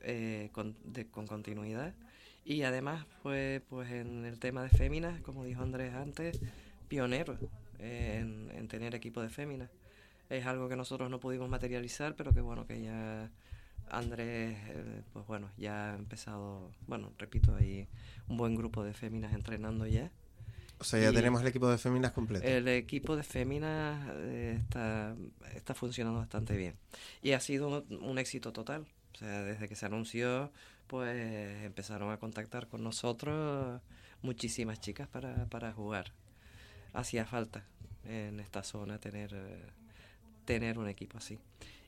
[0.00, 0.76] eh, con,
[1.10, 1.94] con continuidad.
[2.44, 6.40] Y además fue pues en el tema de féminas, como dijo Andrés antes,
[6.88, 7.38] pionero
[7.78, 9.70] en, en tener equipo de féminas.
[10.28, 13.30] Es algo que nosotros no pudimos materializar, pero que bueno, que ya
[13.90, 17.88] Andrés, eh, pues bueno, ya ha empezado, bueno, repito, hay
[18.28, 20.10] un buen grupo de féminas entrenando ya.
[20.84, 22.46] O sea, ya tenemos el equipo de féminas completo.
[22.46, 25.16] El equipo de féminas eh, está,
[25.54, 26.76] está funcionando bastante bien.
[27.22, 28.86] Y ha sido un, éxito total.
[29.14, 30.52] O sea, desde que se anunció,
[30.86, 33.80] pues empezaron a contactar con nosotros
[34.20, 36.12] muchísimas chicas para, para jugar.
[36.92, 37.64] Hacía falta
[38.04, 39.34] en esta zona tener,
[40.44, 41.38] tener un equipo así.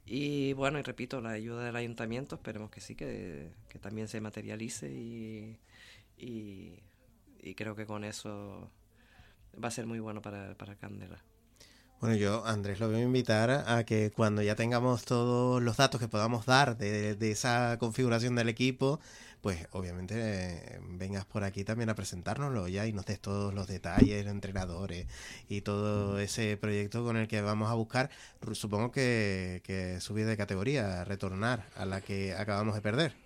[0.06, 4.88] Y bueno, y repito, la ayuda del ayuntamiento, esperemos que sí, que, también se materialice
[4.90, 5.58] y,
[6.16, 8.70] y, creo que con eso
[9.62, 11.22] va a ser muy bueno para, para Candela.
[12.00, 15.98] Bueno, yo, Andrés, lo voy a invitar a que cuando ya tengamos todos los datos
[15.98, 19.00] que podamos dar de, de esa configuración del equipo,
[19.40, 23.66] pues obviamente eh, vengas por aquí también a presentárnoslo ya y nos des todos los
[23.66, 25.06] detalles, entrenadores
[25.48, 28.10] y todo ese proyecto con el que vamos a buscar,
[28.52, 33.25] supongo que, que subir de categoría, retornar a la que acabamos de perder.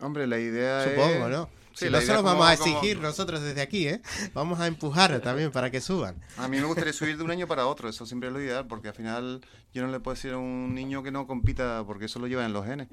[0.00, 1.48] Hombre, la idea Supongo, ¿no?
[1.74, 4.00] si no se los vamos a exigir nosotros desde aquí, ¿eh?
[4.32, 6.16] Vamos a empujar también para que suban.
[6.36, 8.66] A mí me gustaría subir de un año para otro, eso siempre es lo ideal,
[8.66, 9.40] porque al final
[9.72, 12.46] yo no le puedo decir a un niño que no compita, porque eso lo llevan
[12.46, 12.88] en los genes.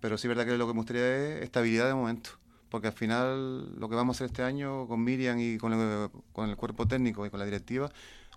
[0.00, 2.30] Pero sí es verdad que lo que me gustaría es estabilidad de momento,
[2.68, 6.10] porque al final lo que vamos a hacer este año con Miriam y con el,
[6.32, 7.90] con el cuerpo técnico y con la directiva,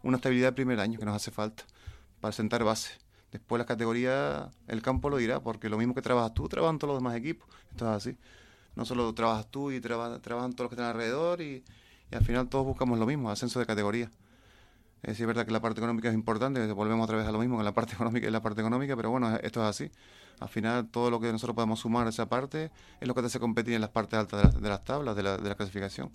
[0.03, 1.63] una estabilidad del primer año que nos hace falta
[2.21, 3.04] para sentar base.
[3.37, 6.93] Después las categorías, el campo lo dirá, porque lo mismo que trabajas tú, trabajan todos
[6.93, 7.47] los demás equipos.
[7.71, 8.17] Esto es así
[8.75, 11.63] no solo trabajas tú y trabajan todos los que están alrededor y,
[12.11, 14.09] al final todos buscamos lo mismo, ascenso de categoría.
[15.01, 17.63] Es verdad que la parte económica es importante, volvemos otra vez a lo mismo, que
[17.63, 19.91] la parte económica y la parte económica, pero bueno, esto es así.
[20.39, 23.27] Al final todo lo que nosotros podemos sumar a esa parte es lo que te
[23.27, 26.11] hace competir en las partes altas de, las tablas, de la, de la clasificación.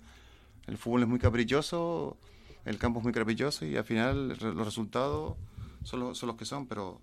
[0.67, 2.17] El fútbol es muy caprichoso,
[2.65, 5.35] el campo es muy caprichoso y al final los resultados
[5.83, 7.01] son, son los que son, pero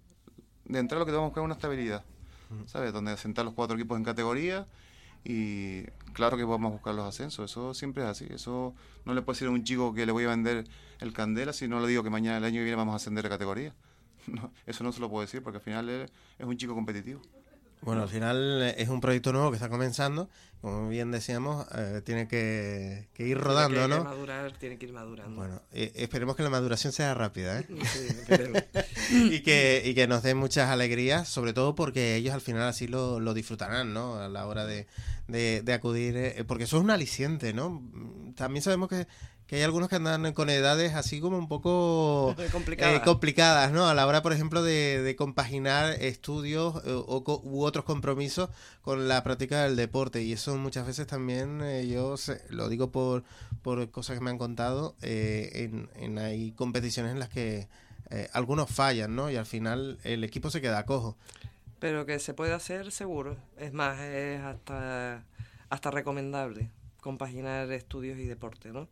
[0.65, 2.05] de entrada lo que tenemos que buscar es una estabilidad,
[2.67, 2.93] ¿sabes?
[2.93, 4.67] Donde sentar los cuatro equipos en categoría
[5.25, 9.23] y claro que vamos a buscar los ascensos, eso siempre es así, eso no le
[9.23, 10.65] puedo decir a un chico que le voy a vender
[11.01, 13.25] el candela si no le digo que mañana el año que viene vamos a ascender
[13.25, 13.75] de categoría.
[14.67, 16.11] eso no se lo puedo decir porque al final es
[16.41, 17.21] un chico competitivo.
[17.83, 20.29] Bueno, al final eh, es un proyecto nuevo que está comenzando.
[20.61, 23.99] Como bien decíamos, eh, tiene que, ir rodando, ¿no?
[23.99, 25.37] Que madurar, tiene que ir madurando.
[25.37, 27.67] Bueno, eh, esperemos que la maduración sea rápida, ¿eh?
[29.13, 32.89] y, que, y que nos dé muchas alegrías, sobre todo porque ellos al final así
[32.89, 34.17] lo, lo disfrutarán, ¿no?
[34.17, 34.89] A la hora de,
[35.29, 37.81] de, de acudir, porque eso es un aliciente, ¿no?
[38.39, 39.07] También sabemos que
[39.49, 43.89] que hay algunos que andan con edades así como un poco eh, complicadas, ¿no?
[43.89, 48.51] A la hora, por ejemplo, de, compaginar estudios eh, o, u otros compromisos
[48.83, 50.23] con la práctica del deporte.
[50.23, 52.17] Y eso muchas veces también, eh, yo
[52.51, 53.25] lo digo por,
[53.63, 57.69] por cosas que me han contado, en, en, hay competiciones en las que
[58.35, 59.31] algunos fallan, ¿no?
[59.31, 61.17] Y al final el equipo se queda cojo.
[61.79, 63.39] Pero que se puede hacer seguro.
[63.57, 65.25] Es más, es hasta,
[65.71, 68.89] hasta recomendable compaginar estudios y deporte, ¿no?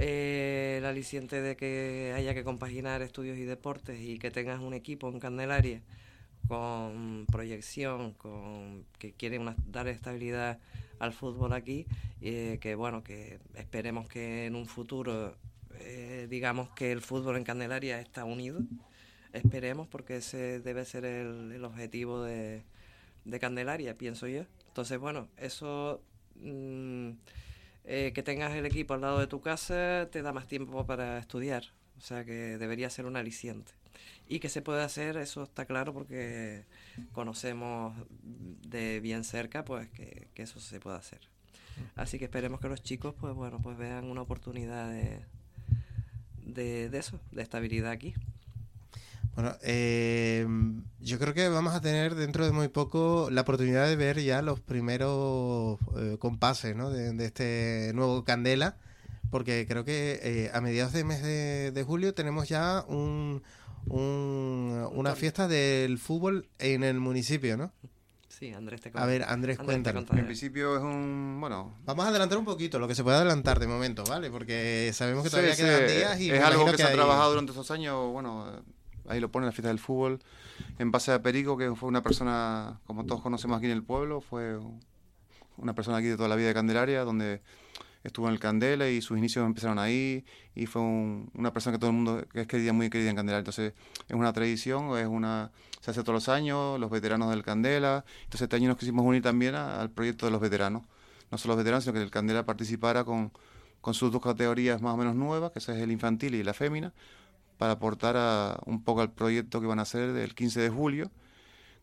[0.00, 4.72] eh, el aliciente de que haya que compaginar estudios y deportes y que tengas un
[4.72, 5.82] equipo en Candelaria
[6.48, 10.58] con proyección, con que quieren dar estabilidad
[10.98, 11.86] al fútbol aquí,
[12.22, 15.36] eh, que bueno, que esperemos que en un futuro
[15.80, 18.60] eh, digamos que el fútbol en Candelaria está unido,
[19.34, 22.62] esperemos porque ese debe ser el, objetivo de,
[23.26, 24.44] de, Candelaria, pienso yo.
[24.68, 26.02] Entonces bueno, eso...
[26.42, 27.12] Mm,
[27.84, 31.18] eh, que tengas el equipo al lado de tu casa te da más tiempo para
[31.18, 31.64] estudiar.
[31.98, 33.72] O sea que debería ser un aliciente.
[34.28, 36.64] Y que se puede hacer, eso está claro porque
[37.12, 41.20] conocemos de bien cerca pues que, eso se puede hacer.
[41.96, 47.20] Así que esperemos que los chicos pues bueno pues vean una oportunidad de, de eso,
[47.32, 48.14] de estabilidad aquí.
[49.40, 50.46] Bueno, eh,
[51.00, 54.42] yo creo que vamos a tener dentro de muy poco la oportunidad de ver ya
[54.42, 56.90] los primeros eh, compases ¿no?
[56.90, 58.76] de, este nuevo Candela,
[59.30, 63.42] porque creo que eh, a mediados de mes de, julio tenemos ya un,
[63.86, 67.72] una fiesta del fútbol en el municipio, ¿no?
[68.28, 70.04] Sí, Andrés te A ver, Andrés, cuéntanos.
[70.10, 71.38] En principio es un.
[71.40, 71.78] Bueno.
[71.84, 74.30] Vamos a adelantar un poquito, lo que se puede adelantar de momento, ¿vale?
[74.30, 76.30] Porque sabemos que todavía quedan días y.
[76.30, 78.62] Es algo que, se ha trabajado durante esos años, bueno
[79.10, 80.20] ahí lo pone la fiesta del fútbol,
[80.78, 84.20] en base a Perico, que fue una persona, como todos conocemos aquí en el pueblo,
[84.20, 84.58] fue
[85.56, 87.42] una persona aquí de toda la vida de Candelaria, donde
[88.02, 91.90] estuvo en el Candela y sus inicios empezaron ahí y fue una persona que todo
[91.90, 93.38] el mundo que es querida, muy querida en Candela.
[93.38, 93.74] Entonces
[94.08, 98.04] es una tradición, es una se hace todos los años, los veteranos del Candela.
[98.24, 100.82] Entonces este año nos quisimos unir también al proyecto de los veteranos.
[101.30, 103.32] No solo los veteranos, sino que el Candela participara con,
[103.80, 106.92] con sus dos categorías más o menos nuevas, que es el infantil y la fémina,
[107.60, 111.10] para aportar a, un poco al proyecto que van a hacer del 15 de julio,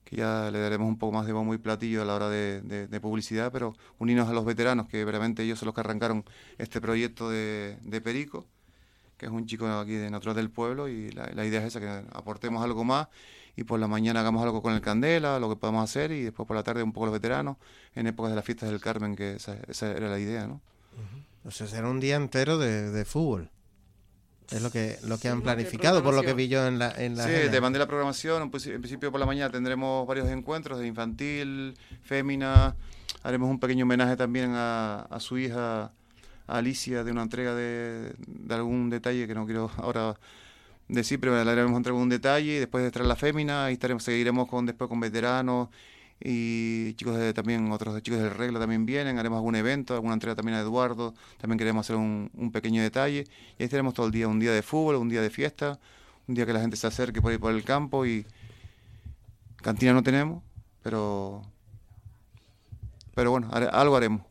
[0.06, 3.00] que ya le daremos un poco más de bombo y platillo a la hora de,
[3.00, 6.26] publicidad, pero unirnos a los veteranos, que verdaderamente ellos son los que arrancaron
[6.58, 8.48] este proyecto de, Perico,
[9.18, 11.88] que es un chico aquí de natural del pueblo y la, idea es esa, que
[12.12, 13.10] aportemos algo más
[13.56, 16.48] y por la mañana hagamos algo con el Candela, lo que podamos hacer y después
[16.48, 17.58] por la tarde un poco los veteranos
[17.94, 20.60] en épocas de las fiestas del Carmen, que esa, esa era la idea, ¿no?
[21.46, 23.52] O sea, será un día entero de fútbol.
[24.52, 27.18] Es lo que lo que han planificado, por lo que vi yo en la en
[27.18, 27.52] la Sí, agenda.
[27.52, 28.44] te mandé la programación.
[28.44, 32.76] En princi- en principio por la mañana tendremos varios encuentros de infantil, fémina.
[33.24, 35.92] Haremos un pequeño homenaje también a, a su hija
[36.50, 40.16] a Alicia de una entrega de, de algún detalle que no quiero ahora
[40.88, 44.48] decir, pero le haremos entrega un detalle y después estará la fémina y estaremos, seguiremos
[44.48, 45.68] con después con veteranos
[46.19, 50.36] y chicos de, también otros chicos del regla también vienen, haremos algún evento, alguna entrega
[50.36, 53.25] también a Eduardo, también queremos hacer un, un pequeño detalle
[53.58, 55.80] y ahí estaremos todo el día, un día de fútbol, un día de fiesta,
[56.27, 58.25] un día que la gente se acerque por ahí por el campo y
[59.58, 60.43] cantina no tenemos,
[60.84, 61.43] pero
[63.17, 64.27] pero bueno, algo haremos.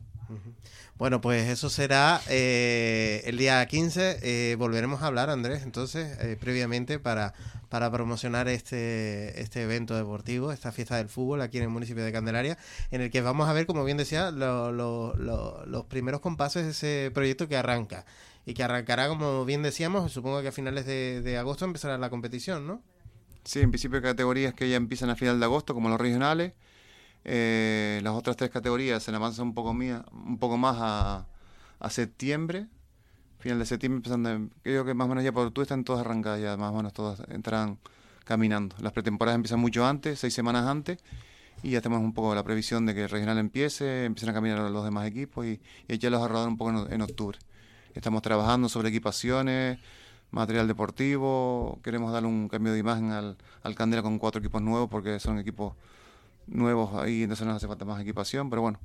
[0.97, 4.17] Bueno, pues eso será eh, el día 15.
[4.23, 7.33] eh, volveremos a hablar, Andrés, entonces, eh, previamente para,
[7.69, 12.11] para promocionar este, este evento deportivo, esta fiesta del fútbol aquí en el municipio de
[12.11, 12.57] Candelaria,
[12.89, 16.63] en el que vamos a ver, como bien decía, lo- lo- lo- los primeros compases
[16.65, 18.05] de ese proyecto que arranca.
[18.45, 22.09] Y que arrancará, como bien decíamos, supongo que a finales de, de agosto empezará la
[22.09, 22.81] competición, ¿no?
[23.43, 26.53] Sí, en principio categorías que ya empiezan a final de agosto, como los regionales.
[27.29, 31.27] Eh, las otras tres categorías se le un poco, mía- un poco más a,
[31.79, 32.67] a septiembre.
[33.39, 36.41] Final de septiembre, empezando, creo que más o menos ya por octubre están todas arrancadas,
[36.41, 37.77] ya más o menos todas entrarán
[38.23, 38.75] caminando.
[38.79, 40.99] Las pretemporadas empiezan mucho antes, seis semanas antes,
[41.63, 44.71] y ya tenemos un poco la previsión de que el regional empiece, empiecen a caminar
[44.71, 47.37] los demás equipos y, y echarlos a un poco en, en octubre.
[47.93, 49.79] Estamos trabajando sobre equipaciones,
[50.31, 54.89] material deportivo, queremos darle un cambio de imagen al, al Candela con cuatro equipos nuevos
[54.89, 55.73] porque son equipos
[56.47, 58.79] nuevos ahí, entonces nos hace falta más equipación, pero bueno,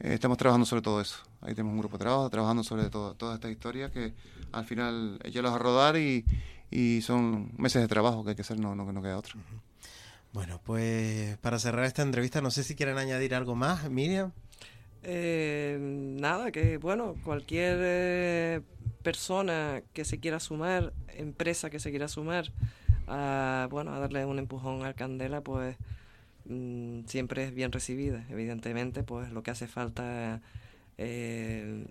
[0.00, 1.18] eh, estamos trabajando sobre todo eso.
[1.40, 4.12] Ahí tenemos un grupo de trabajo trabajando sobre todo, todas estas historias que
[4.52, 6.24] al final echarlos a rodar y,
[6.70, 9.38] y son meses de trabajo que hay que hacer, no, no, no queda otro.
[10.32, 14.32] Bueno, pues para cerrar esta entrevista, no sé si quieren añadir algo más, Miriam.
[15.02, 18.60] Eh, nada, que bueno, cualquier eh,
[19.02, 22.52] persona que se quiera sumar, empresa que se quiera sumar,
[23.08, 25.76] a, bueno, a darle un empujón al Candela, pues
[26.46, 28.24] mm, siempre es bien recibida.
[28.30, 30.40] Evidentemente, pues lo que hace falta
[30.98, 31.86] eh,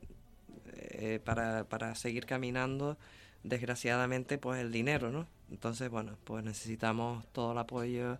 [0.73, 2.97] eh, para, para seguir caminando,
[3.43, 5.27] desgraciadamente, pues el dinero, ¿no?
[5.51, 8.19] Entonces, bueno, pues necesitamos todo el apoyo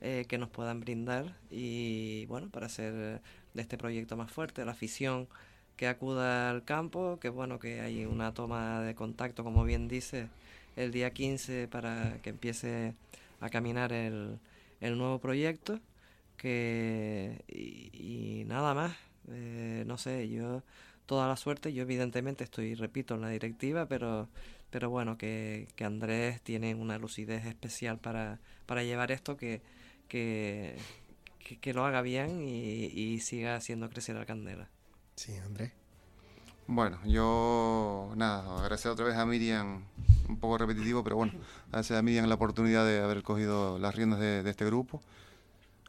[0.00, 3.20] eh, que nos puedan brindar y, bueno, para hacer
[3.54, 5.28] de este proyecto más fuerte, la afición
[5.76, 10.28] que acuda al campo, que bueno, que hay una toma de contacto, como bien dice,
[10.76, 12.94] el día 15 para que empiece
[13.40, 14.38] a caminar el,
[14.82, 15.80] el nuevo proyecto,
[16.36, 18.96] que y, nada más,
[19.30, 20.62] eh, no sé, yo
[21.06, 24.28] toda la suerte, yo evidentemente estoy, repito, en la directiva, pero
[24.70, 29.60] pero bueno, que, que Andrés tiene una lucidez especial para, para llevar esto, que,
[30.08, 30.76] que,
[31.38, 34.70] que, que lo haga bien y, y siga haciendo crecer la candela.
[35.14, 35.81] Sí, Andrés.
[36.66, 39.82] Bueno, yo nada, agradecer otra vez a Miriam,
[40.28, 41.32] un poco repetitivo, pero bueno,
[41.68, 45.02] agradecer a Miriam la oportunidad de haber cogido las riendas de, de este grupo.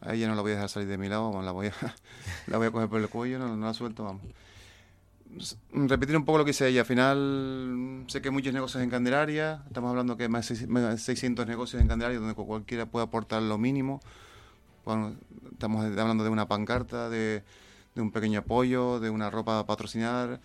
[0.01, 1.73] A ella no la voy a dejar salir de mi lado, vamos, la voy a,
[2.47, 4.23] la voy a coger por el cuello, no, no la suelto, vamos.
[5.71, 8.89] Repetir un poco lo que hice ella, al final sé que hay muchos negocios en
[8.91, 12.35] Candelaria, estamos hablando que hay más de seis- más de 600 negocios en Candelaria donde
[12.35, 13.99] cu- cualquiera puede aportar lo mínimo.
[14.85, 15.15] Bueno,
[15.51, 17.43] estamos hablando de una pancarta, de,
[17.95, 20.41] de un pequeño apoyo, de una ropa a patrocinar,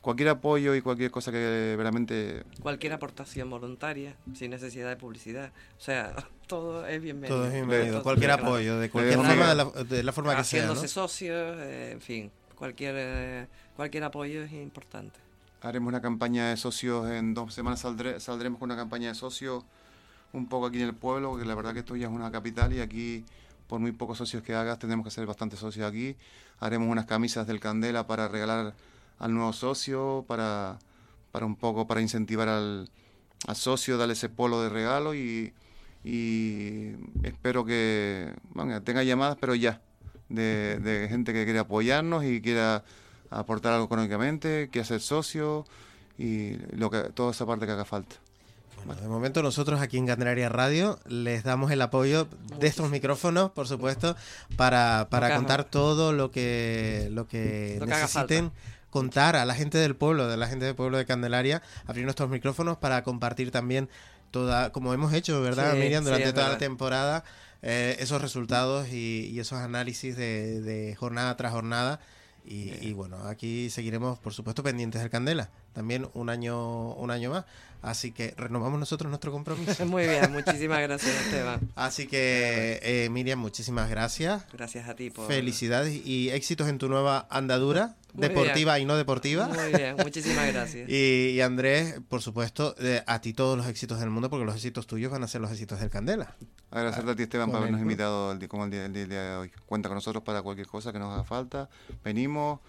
[0.00, 5.52] cualquier apoyo y cualquier cosa que realmente Cualquier aportación voluntaria, sin necesidad de publicidad.
[5.78, 6.14] O sea,
[6.46, 7.36] todo es bienvenido.
[7.38, 7.92] Todo es bienvenido.
[7.94, 10.62] Todo- Cualquier apoyo, de cualquier dejamos forma, de la, de la forma que sea.
[10.66, 10.72] ¿no?
[10.72, 15.18] Haciéndose socios, eh, en fin, cualquier, eh, cualquier apoyo es importante.
[15.60, 19.64] haremos una campaña de socios, en dos semanas saldré- saldremos con una campaña de socios
[20.32, 22.72] un poco aquí en el pueblo, porque la verdad que esto ya es una capital
[22.72, 23.24] y aquí
[23.68, 26.16] por muy pocos socios que hagas tenemos que ser bastantes socios aquí.
[26.58, 28.74] Haremos unas camisas del Candela para regalar
[29.22, 30.78] al nuevo socio, para,
[31.30, 32.90] para un poco para incentivar al,
[33.46, 35.54] al socio, darle ese polo de regalo y,
[36.04, 39.80] y espero que bueno, tenga llamadas, pero ya,
[40.28, 42.82] de, de gente que quiere apoyarnos y quiera
[43.30, 45.64] aportar algo económicamente, quiera ser socio
[46.18, 48.16] y lo que toda esa parte que haga falta.
[48.84, 52.26] Bueno, de momento nosotros aquí en Candelaria Radio les damos el apoyo
[52.58, 54.16] de estos micrófonos, por supuesto,
[54.56, 58.50] para, para contar todo lo que, lo que Lo que haga necesiten
[58.92, 62.28] contar a la gente del pueblo, de la gente del pueblo de Candelaria, abrir nuestros
[62.30, 63.88] micrófonos para compartir también
[64.30, 66.04] toda, como hemos hecho, ¿verdad, Sí, Miriam?
[66.04, 67.24] Durante toda la temporada,
[67.62, 71.98] eh, esos resultados y, y esos análisis de, de jornada tras jornada.
[72.44, 75.50] Y, y bueno, aquí seguiremos, por supuesto, pendientes del Candela.
[75.72, 77.44] también un año, un año más.
[77.82, 79.84] Así que renovamos nosotros nuestro compromiso.
[79.86, 81.60] Muy bien, muchísimas gracias, Esteban.
[81.74, 84.44] Así que, eh, Miriam, muchísimas gracias.
[84.52, 85.26] Gracias a ti por...
[85.26, 89.48] Felicidades y éxitos en tu nueva andadura, deportiva y no deportiva.
[89.48, 90.88] Muy bien, muchísimas gracias.
[90.88, 94.86] y, Andrés, por supuesto, eh, a ti todos los éxitos del mundo, porque los éxitos
[94.86, 96.36] tuyos van a ser los éxitos del Candela.
[96.70, 99.50] Agradecerte a ti, Esteban, por habernos invitado el, como el día, el día de hoy.
[99.66, 101.68] Cuenta con nosotros para cualquier cosa que nos haga falta.
[102.04, 102.60] Venimos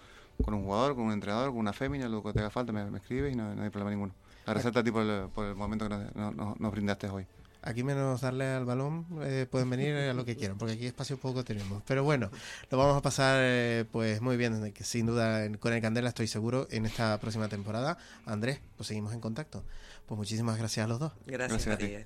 [0.44, 2.84] con un jugador, con un entrenador, con una fémina, lo que te haga falta, me,
[2.90, 4.12] me escribes y no hay problema ninguno.
[4.46, 7.26] Agradecerte a ti por el, momento que nos, brindaste hoy.
[7.62, 11.16] Aquí menos darle al balón, eh, pueden venir a lo que quieran, porque aquí espacio
[11.16, 11.82] poco tenemos.
[11.86, 12.30] Pero bueno,
[12.70, 16.68] lo vamos a pasar eh, pues muy bien, sin duda con el Candela estoy seguro
[16.70, 17.96] en esta próxima temporada.
[18.26, 19.64] Andrés, pues seguimos en contacto.
[20.06, 21.12] Pues muchísimas gracias a los dos.
[21.26, 21.96] Gracias, a, ti.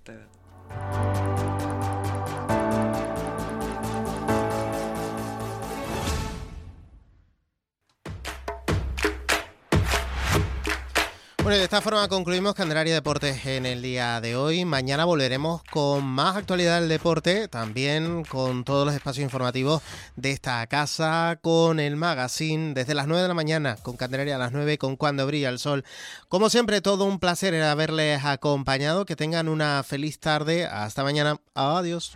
[11.49, 14.67] Bueno, de esta forma concluimos Candelaria Deportes en el día de hoy.
[14.67, 19.81] Mañana volveremos con más actualidad del deporte, también con todos los espacios informativos
[20.15, 24.39] de esta casa, con el magazine desde las 9 de la mañana, con Candelaria a
[24.39, 25.87] las 9, con Cuando Brilla el Sol.
[26.29, 29.07] Como siempre, todo un placer haberles acompañado.
[29.07, 30.67] Que tengan una feliz tarde.
[30.67, 31.41] Hasta mañana.
[31.55, 32.15] Adiós.